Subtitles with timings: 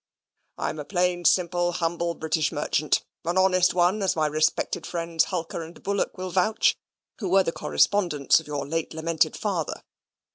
[0.57, 5.61] I'm a plain, simple, humble British merchant an honest one, as my respected friends Hulker
[5.61, 6.75] and Bullock will vouch,
[7.19, 9.83] who were the correspondents of your late lamented father.